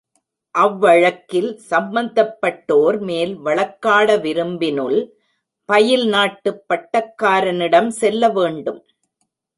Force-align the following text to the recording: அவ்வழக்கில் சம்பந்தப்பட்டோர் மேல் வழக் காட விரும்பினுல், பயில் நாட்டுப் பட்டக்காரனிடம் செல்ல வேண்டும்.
அவ்வழக்கில் 0.55 1.59
சம்பந்தப்பட்டோர் 1.69 2.99
மேல் 3.01 3.35
வழக் 3.35 3.77
காட 3.85 4.15
விரும்பினுல், 4.17 4.99
பயில் 5.69 6.07
நாட்டுப் 6.07 6.63
பட்டக்காரனிடம் 6.69 7.87
செல்ல 7.87 8.29
வேண்டும். 8.29 8.81